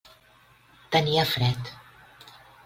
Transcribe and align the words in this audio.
Tenia 0.95 1.27
fred. 1.33 1.71